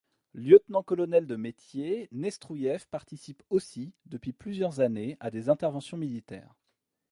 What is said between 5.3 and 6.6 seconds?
interventions militaires.